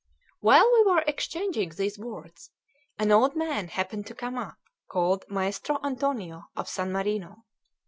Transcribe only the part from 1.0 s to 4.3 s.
exchanging these words, an old man happened to